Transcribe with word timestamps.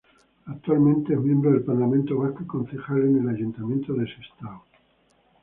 Actualmente 0.47 1.13
es 1.13 1.19
miembro 1.19 1.51
del 1.51 1.61
Parlamento 1.63 2.17
Vasco 2.17 2.41
y 2.41 2.47
Concejal 2.47 3.03
en 3.03 3.17
el 3.19 3.29
Ayuntamiento 3.29 3.93
de 3.93 4.07
Sestao. 4.07 4.63